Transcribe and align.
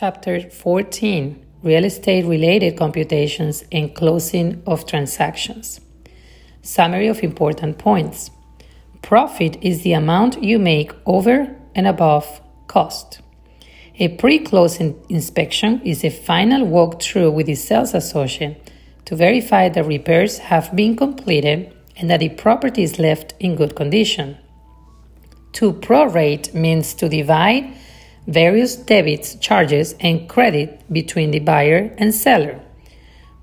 Chapter 0.00 0.48
14 0.48 1.44
Real 1.64 1.84
Estate 1.84 2.24
Related 2.24 2.76
Computations 2.76 3.64
and 3.72 3.92
Closing 3.96 4.62
of 4.64 4.86
Transactions. 4.86 5.80
Summary 6.62 7.08
of 7.08 7.24
important 7.24 7.78
points. 7.78 8.30
Profit 9.02 9.56
is 9.60 9.82
the 9.82 9.94
amount 9.94 10.40
you 10.40 10.60
make 10.60 10.92
over 11.04 11.52
and 11.74 11.88
above 11.88 12.40
cost. 12.68 13.22
A 13.98 14.06
pre 14.06 14.38
closing 14.38 15.04
inspection 15.08 15.80
is 15.84 16.04
a 16.04 16.10
final 16.10 16.64
walkthrough 16.64 17.32
with 17.32 17.46
the 17.46 17.56
sales 17.56 17.92
associate 17.92 18.70
to 19.06 19.16
verify 19.16 19.68
that 19.68 19.84
repairs 19.84 20.38
have 20.38 20.76
been 20.76 20.94
completed 20.94 21.74
and 21.96 22.08
that 22.08 22.20
the 22.20 22.28
property 22.28 22.84
is 22.84 23.00
left 23.00 23.34
in 23.40 23.56
good 23.56 23.74
condition. 23.74 24.38
To 25.54 25.72
prorate 25.72 26.54
means 26.54 26.94
to 26.94 27.08
divide 27.08 27.74
various 28.28 28.76
debits, 28.76 29.36
charges, 29.36 29.94
and 30.00 30.28
credit 30.28 30.84
between 30.92 31.30
the 31.30 31.38
buyer 31.38 31.94
and 31.96 32.14
seller. 32.14 32.60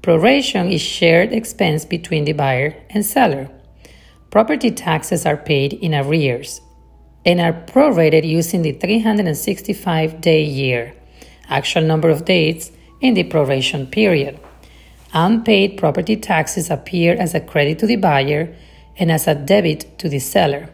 Proration 0.02 0.72
is 0.72 0.82
shared 0.82 1.34
expense 1.34 1.84
between 1.84 2.26
the 2.26 2.34
buyer 2.34 2.76
and 2.92 3.04
seller. 3.04 3.50
Property 4.30 4.70
taxes 4.70 5.26
are 5.26 5.38
paid 5.38 5.74
in 5.74 5.96
arrears 5.96 6.62
and 7.26 7.42
are 7.42 7.54
prorated 7.54 8.28
using 8.28 8.62
the 8.62 8.74
365 8.74 10.22
day 10.22 10.44
year, 10.44 10.94
actual 11.50 11.82
number 11.82 12.12
of 12.12 12.26
days 12.26 12.72
in 13.02 13.16
the 13.16 13.24
proration 13.24 13.90
period. 13.90 14.40
Unpaid 15.14 15.78
property 15.78 16.16
taxes 16.16 16.70
appear 16.70 17.16
as 17.16 17.34
a 17.34 17.40
credit 17.40 17.80
to 17.80 17.88
the 17.88 17.96
buyer 17.96 18.56
and 18.98 19.12
as 19.12 19.28
a 19.28 19.34
debit 19.34 19.98
to 19.98 20.08
the 20.08 20.20
seller. 20.20 20.70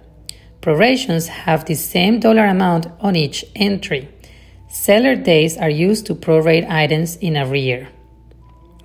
Prorations 0.62 1.28
have 1.28 1.66
the 1.66 1.74
same 1.74 2.20
dollar 2.20 2.46
amount 2.46 2.86
on 3.00 3.16
each 3.16 3.44
entry. 3.56 4.08
Seller 4.70 5.16
days 5.16 5.58
are 5.58 5.70
used 5.70 6.06
to 6.06 6.14
prorate 6.14 6.70
items 6.70 7.16
in 7.16 7.36
arrear. 7.36 7.90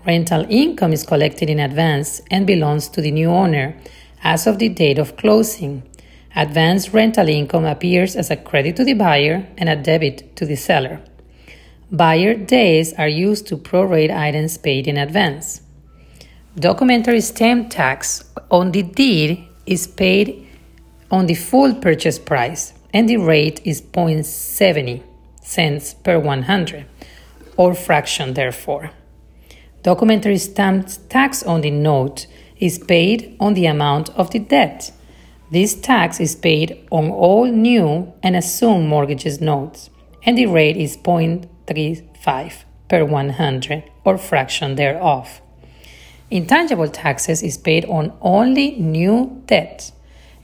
Rental 0.07 0.47
income 0.48 0.95
is 0.95 1.05
collected 1.05 1.50
in 1.50 1.61
advance 1.61 2.23
and 2.31 2.47
belongs 2.47 2.89
to 2.89 3.03
the 3.03 3.11
new 3.11 3.28
owner 3.28 3.77
as 4.23 4.47
of 4.47 4.59
the 4.59 4.70
date 4.70 4.98
of 4.98 5.17
closing. 5.19 5.83
Advance 6.34 6.95
rental 6.95 7.28
income 7.28 7.67
appears 7.67 8.17
as 8.17 8.31
a 8.31 8.37
credit 8.37 8.77
to 8.77 8.84
the 8.84 8.95
buyer 8.95 9.47
and 9.59 9.69
a 9.69 9.77
debit 9.77 10.34
to 10.37 10.47
the 10.47 10.56
seller. 10.56 11.03
Buyer 11.93 12.34
days 12.34 12.95
are 12.95 13.09
used 13.09 13.47
to 13.48 13.56
prorate 13.56 14.11
items 14.11 14.56
paid 14.56 14.89
in 14.89 14.97
advance. 14.97 15.61
Documentary 16.59 17.20
stamp 17.20 17.69
tax 17.69 18.25
on 18.50 18.72
the 18.72 18.83
deed 18.83 19.47
is 19.67 19.87
paid 19.87 20.45
on 21.11 21.27
the 21.27 21.35
full 21.35 21.75
purchase 21.75 22.19
price, 22.19 22.73
and 22.93 23.09
the 23.09 23.17
rate 23.17 23.61
is 23.65 23.81
0.70 23.81 25.03
cents 25.41 25.95
per 25.95 26.19
100, 26.19 26.87
or 27.57 27.75
fraction 27.75 28.35
therefore. 28.35 28.91
Documentary 29.83 30.39
stamp 30.39 30.89
tax 31.09 31.43
on 31.43 31.61
the 31.61 31.71
note 31.71 32.27
is 32.59 32.79
paid 32.79 33.37
on 33.39 33.55
the 33.55 33.67
amount 33.67 34.09
of 34.11 34.31
the 34.31 34.39
debt. 34.39 34.91
This 35.53 35.75
tax 35.75 36.19
is 36.19 36.34
paid 36.34 36.87
on 36.91 37.11
all 37.11 37.47
new 37.47 38.12
and 38.23 38.34
assumed 38.34 38.89
mortgages 38.89 39.41
notes, 39.41 39.91
and 40.25 40.37
the 40.37 40.47
rate 40.47 40.77
is 40.77 40.97
0.35 40.97 42.65
per 42.89 43.05
100 43.05 43.84
or 44.05 44.19
fraction 44.19 44.75
thereof. 44.75 45.41
Intangible 46.31 46.89
taxes 46.89 47.43
is 47.45 47.57
paid 47.57 47.84
on 47.84 48.12
only 48.21 48.73
new 48.73 49.43
debt 49.47 49.93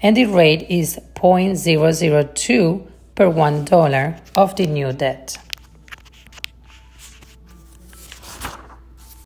and 0.03 0.17
the 0.17 0.27
rate 0.27 0.67
is 0.69 0.99
0.002 1.15 2.87
per 3.15 3.27
$1 3.27 4.21
of 4.37 4.57
the 4.57 4.67
new 4.67 4.93
debt. 4.93 5.39